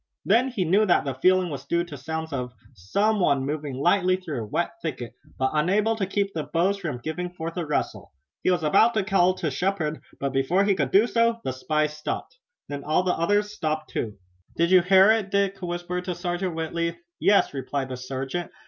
Then 0.25 0.47
he 0.47 0.65
knew 0.65 0.87
that 0.87 1.05
the 1.05 1.13
feeling 1.13 1.51
was 1.51 1.67
due 1.67 1.83
to 1.83 1.95
sounds 1.95 2.33
as 2.33 2.39
of 2.39 2.53
someone 2.73 3.45
moving 3.45 3.75
lightly 3.75 4.15
through 4.15 4.41
a 4.41 4.47
wet 4.47 4.71
thicket, 4.81 5.13
but 5.37 5.51
unable 5.53 5.95
to 5.95 6.07
keep 6.07 6.33
the 6.33 6.41
boughs 6.45 6.77
from 6.79 6.97
giving 6.97 7.29
forth 7.29 7.55
a 7.55 7.63
rustle. 7.67 8.11
He 8.41 8.49
was 8.49 8.63
about 8.63 8.95
to 8.95 9.03
call 9.03 9.35
to 9.35 9.51
Shepard, 9.51 10.01
but 10.19 10.33
before 10.33 10.63
he 10.63 10.73
could 10.73 10.89
do 10.89 11.05
so 11.05 11.39
the 11.43 11.51
spy 11.53 11.85
stopped. 11.85 12.39
Then 12.67 12.83
all 12.83 13.03
the 13.03 13.13
others 13.13 13.53
stopped 13.53 13.95
also. 13.95 14.13
"Did 14.57 14.71
you 14.71 14.81
hear 14.81 15.11
it?" 15.11 15.29
Dick 15.29 15.61
whispered 15.61 16.05
to 16.05 16.15
Sergeant 16.15 16.55
Whitley. 16.55 16.97
"Yes," 17.19 17.53
replied 17.53 17.89
the 17.89 17.97
sergeant. 17.97 18.49